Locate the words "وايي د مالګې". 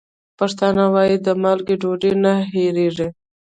0.93-1.75